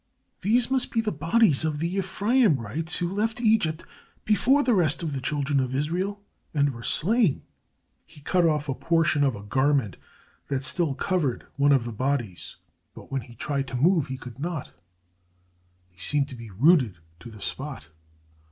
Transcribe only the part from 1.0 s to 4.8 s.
bodies of the Ephraimites who left Egypt before the